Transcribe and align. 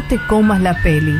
no 0.00 0.08
te 0.08 0.18
comas 0.26 0.60
la 0.60 0.74
peli. 0.82 1.14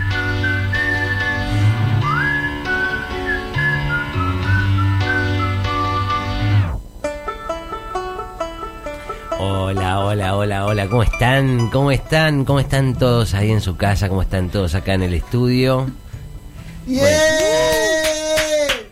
Hola, 9.39 10.01
hola, 10.01 10.37
hola, 10.37 10.67
hola, 10.67 10.89
¿cómo 10.89 11.03
están? 11.03 11.69
¿Cómo 11.71 11.91
están? 11.91 12.45
¿Cómo 12.45 12.61
están 12.61 12.95
todos 12.95 13.35
ahí 13.35 13.51
en 13.51 13.61
su 13.61 13.77
casa? 13.77 14.09
¿Cómo 14.09 14.23
están 14.23 14.49
todos 14.49 14.75
acá 14.75 14.95
en 14.95 15.03
el 15.03 15.15
estudio? 15.15 15.91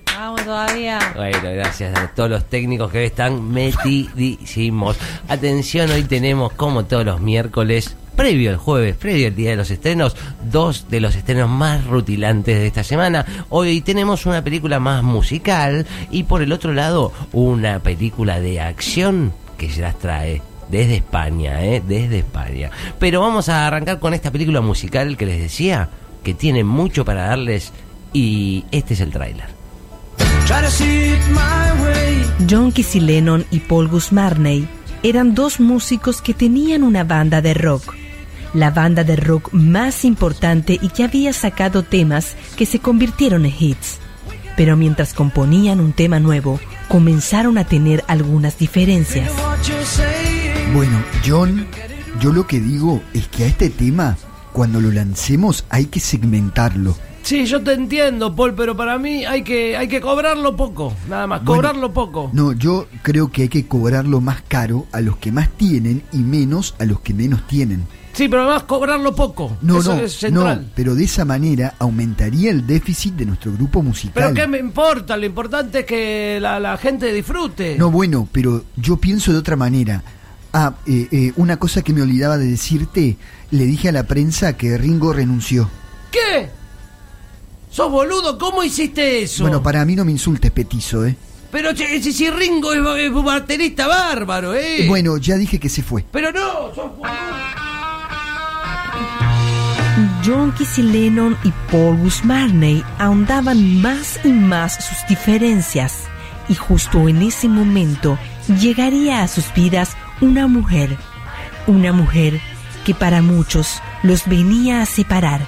Vamos 0.06 0.44
todavía. 0.44 0.98
Bueno, 1.14 1.38
gracias 1.42 1.98
a 1.98 2.08
todos 2.08 2.30
los 2.30 2.44
técnicos 2.44 2.92
que 2.92 3.06
están 3.06 3.50
metidísimos. 3.50 4.96
Atención, 5.28 5.90
hoy 5.90 6.04
tenemos, 6.04 6.52
como 6.52 6.84
todos 6.84 7.04
los 7.04 7.20
miércoles, 7.20 7.96
previo 8.18 8.50
al 8.50 8.56
jueves, 8.56 8.96
previo 8.96 9.28
al 9.28 9.36
día 9.36 9.50
de 9.50 9.56
los 9.56 9.70
estrenos, 9.70 10.16
dos 10.50 10.86
de 10.90 10.98
los 10.98 11.14
estrenos 11.14 11.48
más 11.48 11.86
rutilantes 11.86 12.58
de 12.58 12.66
esta 12.66 12.82
semana. 12.82 13.24
Hoy 13.48 13.80
tenemos 13.80 14.26
una 14.26 14.42
película 14.42 14.80
más 14.80 15.04
musical 15.04 15.86
y 16.10 16.24
por 16.24 16.42
el 16.42 16.50
otro 16.50 16.74
lado, 16.74 17.12
una 17.32 17.78
película 17.78 18.40
de 18.40 18.60
acción 18.60 19.32
que 19.56 19.70
se 19.70 19.82
las 19.82 19.96
trae 20.00 20.42
desde 20.68 20.96
España, 20.96 21.64
¿eh? 21.64 21.80
Desde 21.86 22.18
España. 22.18 22.72
Pero 22.98 23.20
vamos 23.20 23.48
a 23.48 23.68
arrancar 23.68 24.00
con 24.00 24.12
esta 24.14 24.32
película 24.32 24.60
musical 24.62 25.16
que 25.16 25.24
les 25.24 25.38
decía, 25.38 25.88
que 26.24 26.34
tiene 26.34 26.64
mucho 26.64 27.04
para 27.04 27.28
darles 27.28 27.72
y 28.12 28.64
este 28.72 28.94
es 28.94 29.00
el 29.00 29.12
tráiler. 29.12 29.46
John 32.50 32.72
Kissy 32.72 32.98
Lennon 32.98 33.46
y 33.52 33.60
Paul 33.60 33.86
Guzmarney 33.86 34.66
eran 35.04 35.36
dos 35.36 35.60
músicos 35.60 36.20
que 36.20 36.34
tenían 36.34 36.82
una 36.82 37.04
banda 37.04 37.40
de 37.40 37.54
rock. 37.54 37.97
La 38.54 38.70
banda 38.70 39.04
de 39.04 39.16
rock 39.16 39.52
más 39.52 40.04
importante 40.04 40.78
y 40.80 40.88
que 40.88 41.04
había 41.04 41.32
sacado 41.32 41.82
temas 41.82 42.36
que 42.56 42.66
se 42.66 42.78
convirtieron 42.78 43.44
en 43.44 43.54
hits. 43.58 43.98
Pero 44.56 44.76
mientras 44.76 45.14
componían 45.14 45.80
un 45.80 45.92
tema 45.92 46.18
nuevo, 46.18 46.58
comenzaron 46.88 47.58
a 47.58 47.64
tener 47.64 48.02
algunas 48.08 48.58
diferencias. 48.58 49.30
Bueno, 50.74 50.98
John, 51.26 51.66
yo 52.20 52.32
lo 52.32 52.46
que 52.46 52.60
digo 52.60 53.02
es 53.14 53.28
que 53.28 53.44
a 53.44 53.46
este 53.46 53.70
tema, 53.70 54.16
cuando 54.52 54.80
lo 54.80 54.90
lancemos, 54.90 55.64
hay 55.68 55.86
que 55.86 56.00
segmentarlo. 56.00 56.96
Sí, 57.22 57.44
yo 57.44 57.62
te 57.62 57.74
entiendo, 57.74 58.34
Paul, 58.34 58.54
pero 58.54 58.74
para 58.74 58.98
mí 58.98 59.26
hay 59.26 59.42
que, 59.42 59.76
hay 59.76 59.86
que 59.86 60.00
cobrarlo 60.00 60.56
poco, 60.56 60.94
nada 61.10 61.26
más, 61.26 61.44
Bueno, 61.44 61.62
cobrarlo 61.62 61.92
poco. 61.92 62.30
No, 62.32 62.52
yo 62.52 62.88
creo 63.02 63.30
que 63.30 63.42
hay 63.42 63.48
que 63.48 63.66
cobrarlo 63.66 64.22
más 64.22 64.40
caro 64.48 64.86
a 64.92 65.02
los 65.02 65.18
que 65.18 65.30
más 65.30 65.50
tienen 65.50 66.02
y 66.10 66.18
menos 66.18 66.74
a 66.78 66.86
los 66.86 67.00
que 67.00 67.12
menos 67.12 67.46
tienen. 67.46 67.86
Sí, 68.18 68.28
pero 68.28 68.42
además 68.42 68.64
cobrarlo 68.64 69.14
poco. 69.14 69.58
No, 69.62 69.78
Eso 69.78 69.94
no, 69.94 70.02
es 70.02 70.12
central. 70.18 70.62
no, 70.62 70.68
pero 70.74 70.96
de 70.96 71.04
esa 71.04 71.24
manera 71.24 71.74
aumentaría 71.78 72.50
el 72.50 72.66
déficit 72.66 73.14
de 73.14 73.24
nuestro 73.26 73.52
grupo 73.52 73.80
musical. 73.80 74.12
Pero 74.12 74.34
¿qué 74.34 74.48
me 74.48 74.58
importa? 74.58 75.16
Lo 75.16 75.24
importante 75.24 75.78
es 75.78 75.84
que 75.86 76.38
la, 76.40 76.58
la 76.58 76.76
gente 76.78 77.12
disfrute. 77.12 77.76
No, 77.78 77.92
bueno, 77.92 78.28
pero 78.32 78.64
yo 78.74 78.96
pienso 78.96 79.30
de 79.32 79.38
otra 79.38 79.54
manera. 79.54 80.02
Ah, 80.52 80.74
eh, 80.84 81.06
eh, 81.12 81.32
una 81.36 81.60
cosa 81.60 81.82
que 81.82 81.92
me 81.92 82.02
olvidaba 82.02 82.38
de 82.38 82.46
decirte, 82.46 83.16
le 83.52 83.64
dije 83.66 83.90
a 83.90 83.92
la 83.92 84.02
prensa 84.02 84.56
que 84.56 84.76
Ringo 84.76 85.12
renunció. 85.12 85.70
¿Qué? 86.10 86.50
¿Sos 87.70 87.88
boludo? 87.88 88.36
¿Cómo 88.36 88.64
hiciste 88.64 89.22
eso? 89.22 89.44
Bueno, 89.44 89.62
para 89.62 89.84
mí 89.84 89.94
no 89.94 90.04
me 90.04 90.10
insultes, 90.10 90.50
petizo, 90.50 91.06
¿eh? 91.06 91.14
Pero 91.52 91.70
si, 91.76 92.12
si 92.12 92.30
Ringo 92.30 92.72
es, 92.72 93.04
es 93.04 93.12
un 93.12 93.24
baterista 93.24 93.86
bárbaro, 93.86 94.54
¿eh? 94.56 94.86
Bueno, 94.88 95.18
ya 95.18 95.36
dije 95.36 95.60
que 95.60 95.68
se 95.68 95.84
fue. 95.84 96.04
Pero 96.10 96.32
no, 96.32 96.74
sos 96.74 96.96
boludo. 96.96 97.57
John 100.28 100.52
Kissy 100.52 100.82
Lennon 100.82 101.38
y 101.42 101.50
Paul 101.72 101.96
Guzmarney 101.96 102.84
ahondaban 102.98 103.80
más 103.80 104.20
y 104.24 104.28
más 104.28 104.74
sus 104.74 105.08
diferencias. 105.08 106.06
Y 106.50 106.54
justo 106.54 107.08
en 107.08 107.22
ese 107.22 107.48
momento 107.48 108.18
llegaría 108.60 109.22
a 109.22 109.28
sus 109.28 109.54
vidas 109.54 109.96
una 110.20 110.46
mujer. 110.46 110.98
Una 111.66 111.94
mujer 111.94 112.42
que 112.84 112.94
para 112.94 113.22
muchos 113.22 113.80
los 114.02 114.28
venía 114.28 114.82
a 114.82 114.86
separar, 114.86 115.46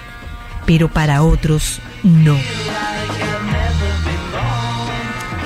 pero 0.65 0.89
para 0.89 1.25
otros 1.25 1.83
no. 2.03 2.39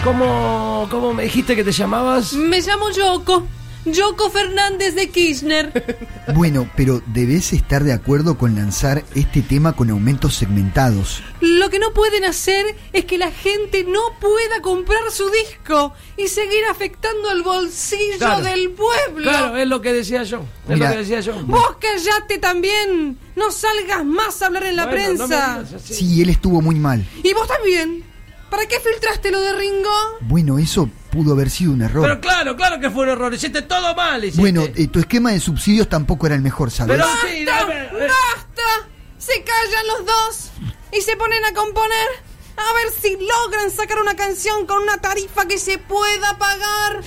¿Cómo, 0.05 0.87
¿Cómo 0.89 1.13
me 1.13 1.25
dijiste 1.25 1.57
que 1.57 1.65
te 1.65 1.73
llamabas? 1.73 2.35
Me 2.35 2.61
llamo 2.61 2.89
Yoko. 2.91 3.49
Yoko 3.85 4.31
Fernández 4.31 4.95
de 4.95 5.11
Kirchner. 5.11 6.09
Bueno, 6.35 6.69
pero 6.75 7.03
debes 7.07 7.53
estar 7.53 7.85
de 7.85 7.93
acuerdo 7.93 8.39
con 8.39 8.55
lanzar 8.57 9.05
este 9.15 9.43
tema 9.43 9.75
con 9.77 9.91
aumentos 9.91 10.35
segmentados. 10.35 11.23
Lo 11.41 11.69
que 11.69 11.79
no 11.79 11.93
pueden 11.93 12.25
hacer 12.25 12.65
es 12.95 13.05
que 13.05 13.19
la 13.19 13.31
gente 13.31 13.85
no 13.85 14.01
pueda 14.21 14.63
comprar 14.63 15.03
su 15.11 15.29
disco 15.31 15.93
y 16.17 16.29
seguir 16.29 16.65
afectando 16.71 17.29
al 17.29 17.43
bolsillo 17.43 18.17
Claro. 18.17 18.43
del 18.43 18.71
pueblo. 18.71 19.31
Claro, 19.31 19.57
es 19.59 19.69
lo 19.69 19.83
que 19.83 19.93
decía 19.93 20.23
yo. 20.23 20.39
Es 20.67 20.75
Mira. 20.75 20.87
lo 20.89 20.93
que 20.95 20.99
decía 21.03 21.21
yo. 21.21 21.35
Vos 21.45 21.77
callate 21.79 22.39
también. 22.39 23.19
No 23.37 23.53
salgas 23.53 24.03
más 24.05 24.41
a 24.41 24.47
hablar 24.47 24.65
en 24.65 24.77
la 24.77 24.87
Bueno, 24.87 25.03
no 25.03 25.13
me 25.13 25.17
prensa. 25.19 25.59
digas 25.59 25.75
así. 25.83 25.95
Sí, 25.95 26.23
él 26.23 26.31
estuvo 26.31 26.63
muy 26.63 26.77
mal. 26.77 27.07
y 27.23 27.35
vos 27.35 27.47
también. 27.47 28.03
¿Para 28.51 28.67
qué 28.67 28.77
filtraste 28.81 29.31
lo 29.31 29.41
de 29.41 29.53
Ringo? 29.53 29.91
Bueno, 30.21 30.59
eso 30.59 30.89
pudo 31.15 31.33
haber 31.33 31.49
sido 31.51 31.73
un 31.73 31.83
error. 31.83 32.03
Pero 32.03 32.21
claro, 32.21 32.57
claro 32.57 32.81
que 32.81 32.91
fue 32.91 33.05
un 33.05 33.11
error. 33.11 33.33
Hiciste 33.33 33.63
todo 33.63 33.95
mal. 33.95 34.23
hiciste. 34.25 34.41
bueno, 34.41 34.63
eh, 34.75 34.89
tu 34.89 34.99
esquema 34.99 35.31
de 35.31 35.39
subsidios 35.41 35.89
tampoco 35.89 36.27
era 36.27 36.35
el 36.35 36.43
mejor, 36.43 36.71
¿sabes? 36.71 36.97
Pero 36.97 37.07
sí, 37.23 37.45
¡Basta! 37.45 37.67
dame- 37.67 37.85
eh. 38.05 38.09
¡Basta! 38.09 38.89
Se 39.19 39.33
callan 39.45 39.87
los 39.87 40.07
dos 40.07 40.51
y 40.93 41.01
se 41.01 41.17
ponen 41.17 41.45
a 41.45 41.53
componer. 41.55 42.09
A 42.57 42.73
ver 42.75 42.93
si 43.01 43.17
logran 43.17 43.71
sacar 43.71 43.99
una 44.01 44.15
canción 44.15 44.67
con 44.67 44.83
una 44.83 44.99
tarifa 44.99 45.47
que 45.47 45.59
se 45.59 45.79
pueda 45.79 46.39
pagar. 46.39 47.03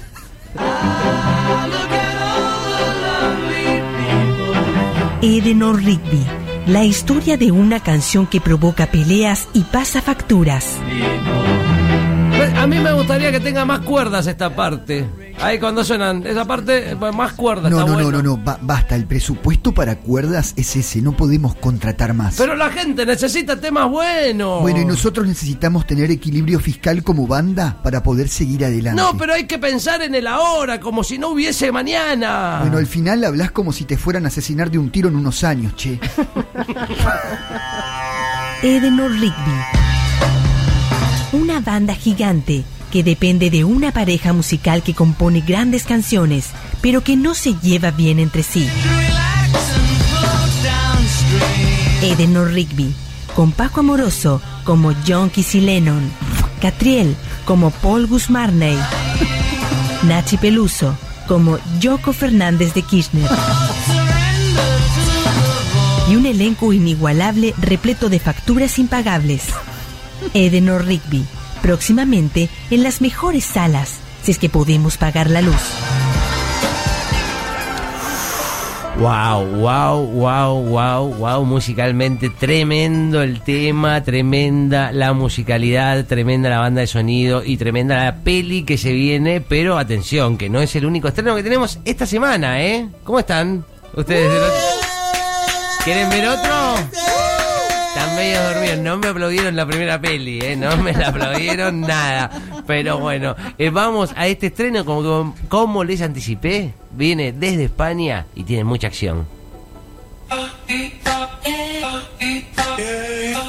Eleanor 5.22 5.78
Rigby, 5.84 6.26
la 6.68 6.84
historia 6.86 7.38
de 7.38 7.52
una 7.52 7.82
canción 7.82 8.28
que 8.28 8.40
provoca 8.40 8.88
peleas 8.88 9.48
y 9.54 9.62
pasa 9.64 10.02
facturas. 10.02 10.76
Gustaría 13.08 13.32
que 13.32 13.40
tenga 13.40 13.64
más 13.64 13.80
cuerdas 13.82 14.28
esta 14.28 14.54
parte. 14.54 15.08
Ahí 15.40 15.60
cuando 15.60 15.84
suenan 15.86 16.26
esa 16.28 16.44
parte, 16.46 16.96
más 17.16 17.32
cuerdas. 17.34 17.72
No, 17.72 17.80
está 17.80 17.92
no, 17.92 17.98
no, 17.98 18.04
bueno. 18.04 18.22
no, 18.22 18.36
no, 18.36 18.44
ba- 18.44 18.60
basta, 18.62 18.96
el 18.96 19.06
presupuesto 19.06 19.74
para 19.74 19.96
cuerdas 19.98 20.54
es 20.58 20.76
ese, 20.76 21.02
no 21.02 21.16
podemos 21.16 21.56
contratar 21.56 22.14
más. 22.14 22.36
Pero 22.38 22.54
la 22.56 22.70
gente 22.70 23.06
necesita 23.06 23.60
temas 23.62 23.90
buenos. 23.90 24.62
Bueno, 24.62 24.82
y 24.82 24.86
nosotros 24.86 25.26
necesitamos 25.26 25.88
tener 25.88 26.12
equilibrio 26.12 26.60
fiscal 26.60 27.02
como 27.02 27.28
banda 27.28 27.78
para 27.82 28.04
poder 28.04 28.28
seguir 28.28 28.66
adelante. 28.66 29.02
No, 29.02 29.18
pero 29.18 29.34
hay 29.34 29.48
que 29.48 29.58
pensar 29.58 30.02
en 30.02 30.14
el 30.14 30.28
ahora, 30.28 30.82
como 30.82 31.02
si 31.04 31.18
no 31.18 31.30
hubiese 31.30 31.72
mañana. 31.72 32.58
Bueno, 32.62 32.78
al 32.78 32.88
final 32.88 33.24
hablas 33.24 33.52
como 33.52 33.72
si 33.72 33.86
te 33.86 33.96
fueran 33.98 34.26
a 34.26 34.28
asesinar 34.28 34.70
de 34.70 34.80
un 34.80 34.90
tiro 34.92 35.08
en 35.08 35.16
unos 35.16 35.46
años, 35.46 35.76
che. 35.78 35.98
Eleanor 38.64 39.12
Rigby. 39.12 39.34
Una 41.34 41.60
banda 41.62 41.94
gigante 41.94 42.66
que 42.92 43.04
depende 43.04 43.50
de 43.50 43.64
una 43.64 43.92
pareja 43.92 44.34
musical 44.34 44.84
que 44.84 44.94
compone 44.94 45.42
grandes 45.42 45.84
canciones, 45.84 46.50
pero 46.82 47.04
que 47.04 47.16
no 47.16 47.34
se 47.34 47.56
lleva 47.62 47.92
bien 47.92 48.20
entre 48.20 48.44
sí. 48.44 48.68
Eleanor 52.02 52.52
Rigby, 52.52 52.94
con 53.36 53.52
Paco 53.52 53.82
Amoroso 53.82 54.42
como 54.64 54.94
John 55.08 55.30
Kissy 55.30 55.62
Lennon, 55.62 56.10
Catriel 56.62 57.16
como 57.46 57.72
Paul 57.72 58.08
Guzmarney, 58.08 58.78
Nachi 60.04 60.38
Peluso 60.38 60.98
como 61.28 61.60
Yoko 61.80 62.14
Fernández 62.14 62.74
de 62.74 62.82
Kirchner 62.84 63.30
y 66.10 66.16
un 66.16 66.26
elenco 66.26 66.72
inigualable 66.72 67.54
repleto 67.58 68.10
de 68.10 68.20
facturas 68.20 68.80
impagables. 68.80 69.44
Eleanor 70.34 70.86
Rigby, 70.86 71.26
próximamente 71.58 72.50
en 72.72 72.84
las 72.84 73.02
mejores 73.02 73.44
salas, 73.46 73.96
si 74.24 74.32
es 74.32 74.40
que 74.40 74.50
podemos 74.50 74.98
pagar 74.98 75.30
la 75.30 75.42
luz. 75.42 75.56
Wow, 79.00 79.46
wow, 79.60 80.08
wow, 80.08 80.60
wow, 80.70 81.14
wow, 81.14 81.46
musicalmente 81.46 82.32
tremendo 82.32 83.22
el 83.22 83.42
tema, 83.42 84.02
tremenda 84.04 84.92
la 84.92 85.14
musicalidad, 85.14 86.06
tremenda 86.06 86.50
la 86.50 86.58
banda 86.60 86.82
de 86.82 86.88
sonido 86.88 87.44
y 87.44 87.58
tremenda 87.58 88.04
la 88.04 88.16
peli 88.24 88.64
que 88.64 88.76
se 88.80 88.94
viene, 88.94 89.40
pero 89.40 89.78
atención, 89.78 90.36
que 90.36 90.50
no 90.50 90.62
es 90.62 90.76
el 90.76 90.88
único 90.88 91.08
estreno 91.10 91.36
que 91.36 91.44
tenemos 91.44 91.78
esta 91.86 92.08
semana, 92.08 92.60
¿eh? 92.64 92.88
¿Cómo 93.04 93.20
están? 93.20 93.64
¿Ustedes 93.96 94.32
del 94.32 94.42
otro- 94.42 94.56
quieren 95.84 96.10
ver 96.10 96.28
otro? 96.30 97.07
Están 98.18 98.32
medio 98.32 98.44
dormidos, 98.44 98.80
no 98.80 98.98
me 98.98 99.08
aplaudieron 99.10 99.56
la 99.56 99.66
primera 99.68 100.02
peli, 100.02 100.40
¿eh? 100.42 100.56
no 100.56 100.76
me 100.78 100.92
la 100.92 101.10
aplaudieron 101.10 101.82
nada. 101.88 102.32
Pero 102.66 102.98
bueno, 102.98 103.36
eh, 103.60 103.70
vamos 103.70 104.12
a 104.16 104.26
este 104.26 104.48
estreno, 104.48 104.86
como, 104.86 105.36
como 105.48 105.84
les 105.84 106.02
anticipé, 106.02 106.74
viene 106.92 107.32
desde 107.32 107.66
España 107.66 108.26
y 108.34 108.44
tiene 108.44 108.64
mucha 108.64 108.88
acción. 108.88 109.28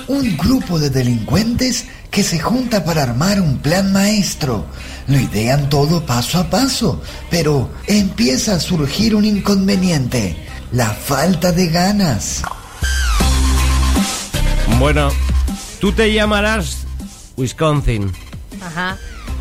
Un 0.06 0.36
grupo 0.36 0.78
de 0.78 0.90
delincuentes 0.90 1.86
que 2.10 2.22
se 2.22 2.38
junta 2.38 2.84
para 2.84 3.04
armar 3.04 3.40
un 3.40 3.58
plan 3.58 3.90
maestro. 3.90 4.66
Lo 5.06 5.18
idean 5.18 5.70
todo 5.70 6.04
paso 6.04 6.40
a 6.40 6.50
paso, 6.50 7.00
pero 7.30 7.70
empieza 7.86 8.56
a 8.56 8.60
surgir 8.60 9.14
un 9.14 9.24
inconveniente, 9.24 10.36
la 10.72 10.90
falta 10.90 11.52
de 11.52 11.68
ganas. 11.68 12.42
Bueno, 14.78 15.10
tú 15.80 15.92
te 15.92 16.12
llamarás 16.12 16.86
Wisconsin, 17.36 18.12
Ajá. 18.64 18.96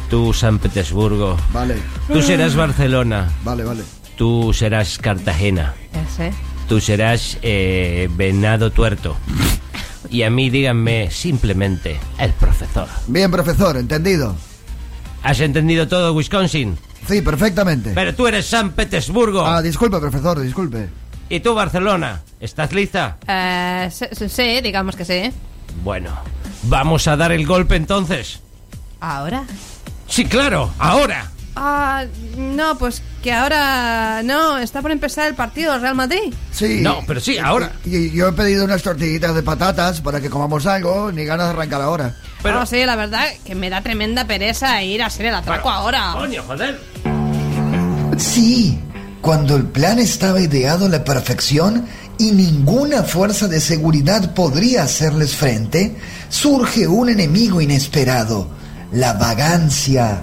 tú 0.10 0.34
San 0.34 0.58
Petersburgo, 0.60 1.38
Vale, 1.54 1.76
tú 2.12 2.22
serás 2.22 2.56
Barcelona, 2.56 3.30
vale, 3.44 3.64
vale. 3.64 3.84
tú 4.16 4.52
serás 4.54 4.98
Cartagena, 4.98 5.76
Ese. 6.08 6.34
tú 6.68 6.80
serás 6.82 7.38
eh, 7.42 8.10
Venado 8.16 8.72
Tuerto. 8.72 9.16
Y 10.10 10.24
a 10.24 10.30
mí 10.30 10.50
díganme 10.50 11.12
simplemente 11.12 12.00
el 12.18 12.32
profesor. 12.32 12.88
Bien, 13.08 13.30
profesor, 13.30 13.76
entendido. 13.76 14.36
¿Has 15.22 15.42
entendido 15.42 15.88
todo, 15.90 16.14
Wisconsin? 16.14 16.78
Sí, 17.08 17.22
perfectamente. 17.22 17.92
Pero 17.94 18.16
tú 18.16 18.26
eres 18.26 18.46
San 18.46 18.72
Petersburgo. 18.72 19.46
Ah, 19.46 19.62
disculpe, 19.62 20.00
profesor, 20.00 20.40
disculpe. 20.40 20.88
¿Y 21.30 21.40
tú, 21.42 21.54
Barcelona? 21.54 22.22
¿Estás 22.40 22.72
lista? 22.72 23.18
Eh, 23.28 23.90
sí, 23.92 24.62
digamos 24.62 24.96
que 24.96 25.04
sí. 25.06 25.32
Bueno, 25.84 26.12
vamos 26.64 27.08
a 27.08 27.18
dar 27.18 27.32
el 27.32 27.46
golpe 27.46 27.76
entonces. 27.76 28.40
¿Ahora? 29.00 29.44
Sí, 30.08 30.26
claro, 30.26 30.72
ahora. 30.80 31.32
Ah, 31.60 32.06
no, 32.38 32.78
pues 32.78 33.02
que 33.24 33.34
ahora 33.34 34.22
no, 34.24 34.58
está 34.60 34.82
por 34.82 34.92
empezar 34.92 35.28
el 35.28 35.34
partido 35.36 35.74
del 35.74 35.82
Real 35.82 35.96
Madrid. 35.96 36.34
Sí. 36.52 36.80
No, 36.82 37.00
pero 37.08 37.20
sí, 37.20 37.38
ahora. 37.40 37.72
Y 37.84 38.12
yo 38.12 38.28
he 38.30 38.32
pedido 38.34 38.64
unas 38.64 38.84
tortillitas 38.84 39.34
de 39.36 39.42
patatas 39.44 40.00
para 40.02 40.22
que 40.22 40.30
comamos 40.30 40.66
algo, 40.68 41.12
ni 41.12 41.26
ganas 41.26 41.48
de 41.48 41.54
arrancar 41.54 41.82
ahora. 41.82 42.16
Pero- 42.44 42.60
No, 42.60 42.66
sí, 42.68 42.86
la 42.86 42.96
verdad 42.96 43.26
que 43.44 43.56
me 43.56 43.70
da 43.72 43.82
tremenda 43.82 44.26
pereza 44.26 44.82
ir 44.84 45.02
a 45.04 45.08
hacer 45.08 45.26
el 45.26 45.36
atraco 45.36 45.70
ahora. 45.70 46.12
Coño, 46.14 46.44
joder. 46.44 46.80
Sí, 48.18 48.80
cuando 49.22 49.56
el 49.56 49.64
plan 49.64 50.00
estaba 50.00 50.40
ideado 50.42 50.86
a 50.86 50.90
la 50.90 51.04
perfección 51.04 51.86
y 52.18 52.32
ninguna 52.32 53.04
fuerza 53.04 53.48
de 53.48 53.60
seguridad 53.60 54.34
podría 54.34 54.84
hacerles 54.84 55.36
frente, 55.36 55.96
surge 56.30 56.88
un 56.88 57.10
enemigo 57.10 57.62
inesperado, 57.62 58.48
la 58.92 59.14
vagancia. 59.14 60.20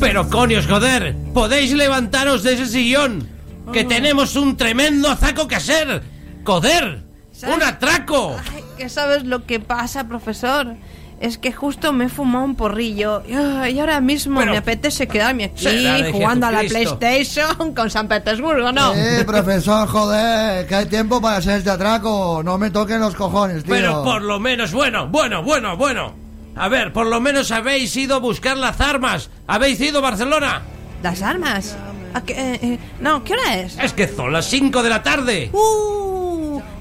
Pero 0.00 0.28
coños, 0.28 0.66
joder, 0.66 1.16
podéis 1.34 1.72
levantaros 1.72 2.42
de 2.42 2.54
ese 2.54 2.66
sillón. 2.66 3.28
Que 3.72 3.84
tenemos 3.84 4.34
un 4.36 4.56
tremendo 4.56 5.10
azaco 5.10 5.46
que 5.46 5.56
hacer. 5.56 6.02
Joder, 6.44 7.04
¿Sabes? 7.32 7.56
un 7.56 7.62
atraco. 7.62 8.34
Ay, 8.54 8.64
¿Qué 8.78 8.88
sabes 8.88 9.24
lo 9.24 9.44
que 9.44 9.60
pasa, 9.60 10.08
profesor? 10.08 10.74
Es 11.20 11.36
que 11.36 11.52
justo 11.52 11.92
me 11.92 12.04
he 12.04 12.08
fumado 12.08 12.44
un 12.44 12.54
porrillo 12.54 13.22
y 13.26 13.78
ahora 13.78 14.00
mismo 14.00 14.38
Pero- 14.38 14.52
me 14.52 14.58
apetece 14.58 15.08
quedarme 15.08 15.44
aquí 15.44 15.66
jugando 16.12 16.46
a 16.46 16.52
la. 16.52 16.60
PlayStation 16.60 17.74
con 17.74 17.90
San 17.90 18.06
Petersburgo, 18.06 18.70
¿no? 18.72 18.94
Eh, 18.94 19.24
profesor, 19.26 19.88
joder, 19.88 20.66
que 20.66 20.74
hay 20.76 20.86
tiempo 20.86 21.20
para 21.20 21.38
hacer 21.38 21.58
este 21.58 21.70
atraco. 21.70 22.42
No 22.44 22.56
me 22.58 22.70
toquen 22.70 23.00
los 23.00 23.14
cojones, 23.16 23.64
tío. 23.64 23.74
Pero 23.74 24.04
por 24.04 24.22
lo 24.22 24.38
menos, 24.38 24.72
bueno, 24.72 25.08
bueno, 25.08 25.42
bueno, 25.42 25.76
bueno. 25.76 26.14
A 26.54 26.68
ver, 26.68 26.92
por 26.92 27.06
lo 27.06 27.20
menos 27.20 27.50
habéis 27.50 27.96
ido 27.96 28.16
a 28.16 28.18
buscar 28.18 28.56
las 28.56 28.80
armas. 28.80 29.30
¿Habéis 29.46 29.80
ido 29.80 29.98
a 29.98 30.02
Barcelona? 30.02 30.62
¿Las 31.02 31.22
armas? 31.22 31.76
¿A 32.14 32.22
qué, 32.22 32.32
eh, 32.32 32.58
eh, 32.62 32.78
no, 33.00 33.22
¿qué 33.22 33.34
hora 33.34 33.58
es? 33.58 33.78
Es 33.78 33.92
que 33.92 34.08
son 34.08 34.32
las 34.32 34.46
5 34.46 34.82
de 34.82 34.88
la 34.88 35.02
tarde. 35.02 35.50
Uh, 35.52 36.07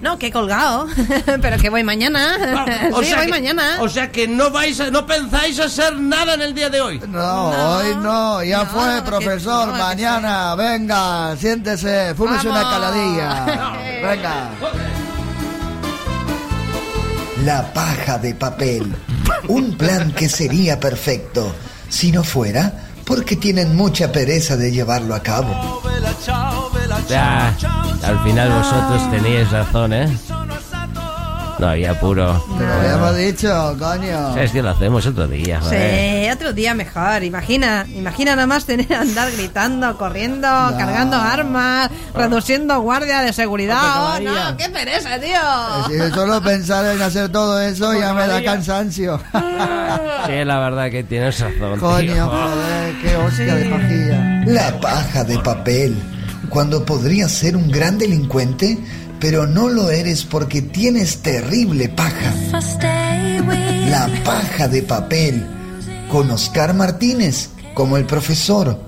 no, 0.02 0.18
que 0.18 0.28
he 0.28 0.32
colgado. 0.32 0.88
Pero 1.42 1.58
que 1.58 1.70
voy 1.70 1.84
mañana. 1.84 2.38
Ah, 2.40 2.66
sí, 3.04 3.14
voy 3.16 3.26
que, 3.26 3.28
mañana. 3.30 3.78
O 3.82 3.90
sea 3.90 4.12
que 4.12 4.28
no 4.28 4.52
vais 4.52 4.80
a, 4.80 4.90
no 4.92 5.06
pensáis 5.06 5.60
hacer 5.60 5.98
nada 6.00 6.34
en 6.36 6.42
el 6.42 6.54
día 6.54 6.70
de 6.70 6.82
hoy. 6.82 7.00
No, 7.08 7.52
No, 7.52 7.78
hoy 7.78 7.96
no, 8.02 8.44
ya 8.44 8.60
no, 8.60 8.66
fue, 8.68 8.96
que- 8.96 9.02
profesor. 9.04 9.68
no, 9.70 9.74
Mañana, 9.76 10.56
venga, 10.56 11.36
siéntese, 11.38 12.14
fúmese 12.16 12.48
una 12.50 12.62
caladilla. 12.64 13.46
Venga. 14.08 14.50
La 17.44 17.74
paja 17.74 18.18
de 18.18 18.36
papel. 18.36 18.96
Un 19.48 19.78
plan 19.78 20.12
que 20.12 20.30
sería 20.30 20.80
perfecto, 20.80 21.54
si 21.90 22.12
no 22.12 22.24
fuera 22.24 22.84
porque 23.08 23.38
tienen 23.38 23.74
mucha 23.74 24.12
pereza 24.12 24.58
de 24.58 24.70
llevarlo 24.70 25.16
a 25.16 25.22
cabo. 25.24 25.82
Ya, 27.10 27.56
al 28.04 28.20
final 28.24 28.50
vosotros 28.52 29.12
teníais 29.12 29.50
razón, 29.52 29.94
¿eh? 29.94 30.18
No 31.60 31.70
había 31.70 31.90
apuro. 31.90 32.40
Te 32.56 32.64
lo 32.64 32.72
habíamos 32.74 33.16
dicho, 33.18 33.76
coño. 33.80 34.38
Es 34.38 34.52
que 34.52 34.62
lo 34.62 34.70
hacemos 34.70 35.04
otro 35.08 35.28
día, 35.28 35.60
joder. 35.60 36.26
Sí, 36.26 36.30
otro 36.32 36.54
día 36.54 36.76
mejor. 36.76 37.24
Imagina, 37.24 37.84
imagina 37.96 38.36
nada 38.36 38.46
más 38.46 38.66
tener 38.66 38.86
que 38.86 38.94
andar 38.94 39.32
gritando, 39.32 39.98
corriendo, 39.98 40.48
cargando 40.78 41.18
armas, 41.18 41.90
reduciendo 42.14 42.80
guardia 42.82 43.22
de 43.22 43.34
seguridad. 43.34 43.80
Oh, 43.82 44.10
Hombre, 44.18 44.26
María. 44.30 44.52
no, 44.52 44.58
qué 44.58 44.70
pereza, 44.70 45.20
tío. 45.20 45.40
Si 45.88 46.14
solo 46.14 46.40
pensar 46.44 46.86
en 46.94 47.02
hacer 47.02 47.32
todo 47.32 47.60
eso 47.60 47.92
ya 48.00 48.14
me 48.14 48.28
da 48.28 48.44
cansancio. 48.44 49.20
Sí, 50.28 50.44
la 50.44 50.60
verdad 50.60 50.92
que 50.92 51.04
tienes 51.06 51.40
razón. 51.40 51.80
Coño, 51.80 52.14
tío. 52.14 52.26
joder, 52.28 52.96
qué 53.02 53.16
hostia 53.16 53.56
de 53.56 53.66
pajilla. 53.66 54.44
La 54.46 54.80
paja 54.82 55.24
de 55.24 55.40
papel. 55.40 55.96
Cuando 56.50 56.86
podrías 56.86 57.32
ser 57.32 57.58
un 57.58 57.70
gran 57.70 57.98
delincuente, 57.98 58.78
pero 59.20 59.48
no 59.48 59.70
lo 59.70 59.90
eres 59.90 60.24
porque 60.24 60.62
tienes 60.62 61.22
terrible 61.22 61.90
paja. 61.90 62.34
La 63.90 64.10
paja 64.24 64.68
de 64.68 64.84
papel. 64.84 65.46
Con 66.10 66.32
Oscar 66.32 66.74
Martínez 66.74 67.50
como 67.74 67.98
el 67.98 68.06
profesor. 68.06 68.80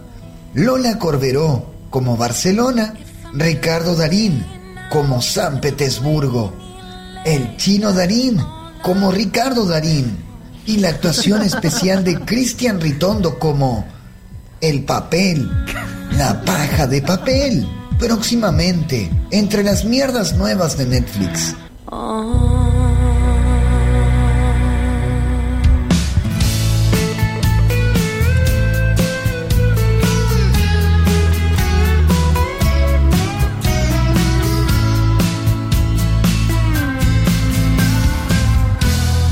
Lola 0.54 0.98
Corberó 1.00 1.74
como 1.90 2.18
Barcelona. 2.18 2.94
Ricardo 3.34 3.96
Darín 3.96 4.46
como 4.90 5.22
San 5.22 5.62
Petersburgo. 5.62 6.54
El 7.26 7.58
chino 7.58 7.94
Darín 7.94 8.42
como 8.82 9.12
Ricardo 9.12 9.66
Darín. 9.66 10.18
Y 10.66 10.78
la 10.78 10.90
actuación 10.90 11.42
especial 11.42 12.04
de 12.04 12.20
Cristian 12.22 12.80
Ritondo 12.80 13.40
como 13.40 13.86
el 14.62 14.84
papel. 14.84 15.50
La 16.20 16.42
paja 16.42 16.86
de 16.86 17.02
papel. 17.02 17.66
Próximamente, 17.98 19.10
entre 19.32 19.64
las 19.64 19.86
mierdas 19.86 20.36
nuevas 20.36 20.78
de 20.78 20.86
Netflix. 20.86 21.56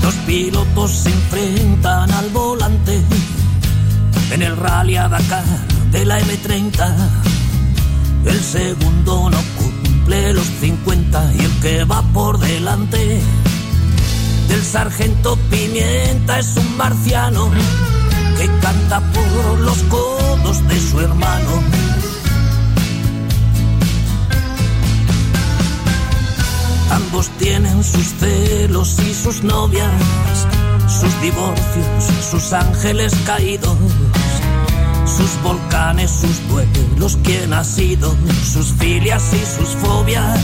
Los 0.02 0.16
pilotos 0.26 0.92
se 0.92 1.10
enfrentan 1.10 2.10
al 2.12 2.30
volante 2.30 3.02
en 4.32 4.42
el 4.42 4.56
rally 4.56 4.96
a 4.96 5.10
Dakar 5.10 5.77
de 5.92 6.06
la 6.06 6.20
M30. 6.20 6.96
El 8.26 8.40
segundo 8.42 9.30
no 9.30 9.38
cumple 9.58 10.34
los 10.34 10.46
50 10.60 11.34
y 11.34 11.40
el 11.40 11.52
que 11.62 11.84
va 11.86 12.02
por 12.14 12.40
delante 12.40 13.22
del 14.48 14.64
sargento 14.64 15.38
Pimienta 15.50 16.40
es 16.40 16.56
un 16.58 16.78
marciano 16.78 17.50
que 18.38 18.48
canta 18.62 19.02
por 19.12 19.60
los 19.60 19.78
codos 19.84 20.68
de 20.68 20.80
su 20.80 21.00
hermano. 21.00 21.52
Ambos 26.92 27.30
tienen 27.38 27.84
sus 27.84 28.08
celos 28.20 28.98
y 29.00 29.14
sus 29.14 29.44
novias, 29.44 29.92
sus 30.88 31.22
divorcios, 31.22 32.26
sus 32.30 32.54
ángeles 32.54 33.14
caídos, 33.26 33.78
sus 35.08 35.42
volcanes, 35.42 36.12
sus 36.12 36.48
duelos, 36.50 37.18
quién 37.24 37.54
ha 37.54 37.64
sido, 37.64 38.16
sus 38.44 38.74
filias 38.74 39.24
y 39.34 39.46
sus 39.46 39.70
fobias. 39.76 40.40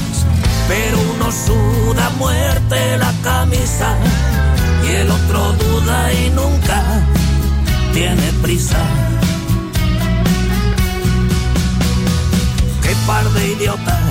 Pero 0.68 0.98
uno 1.16 1.32
suda 1.32 2.10
muerte 2.18 2.98
la 2.98 3.12
camisa 3.22 3.96
y 4.86 4.96
el 4.96 5.12
otro 5.12 5.54
duda 5.54 6.14
y 6.14 6.30
nunca 6.32 6.84
tiene 7.94 8.32
prisa. 8.42 8.78
Qué 12.82 12.96
par 13.06 13.30
de 13.30 13.54
idiotas, 13.54 14.02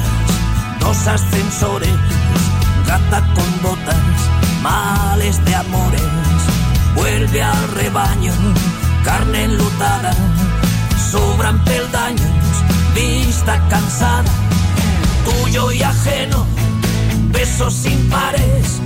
dos 0.81 1.07
ascensores, 1.07 1.95
gata 2.87 3.21
con 3.35 3.63
botas, 3.63 3.97
males 4.63 5.45
de 5.45 5.55
amores. 5.55 6.03
Vuelve 6.95 7.43
al 7.43 7.69
rebaño, 7.69 8.33
carne 9.05 9.45
enlutada, 9.45 10.15
vista 13.43 13.69
cansada, 13.69 14.31
tuyo 15.25 15.73
y 15.73 15.83
ajeno. 15.83 16.47
Besos 17.33 17.87
impares 17.87 18.81